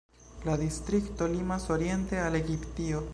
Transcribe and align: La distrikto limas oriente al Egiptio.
La 0.49 0.55
distrikto 0.61 1.27
limas 1.33 1.69
oriente 1.75 2.19
al 2.25 2.37
Egiptio. 2.41 3.07